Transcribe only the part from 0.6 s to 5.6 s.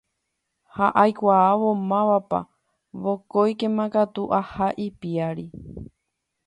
Ha aikuaávo mávapa vokóikema katu aha ipiári.